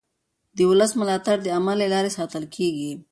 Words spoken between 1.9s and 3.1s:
لارې ساتل کېږي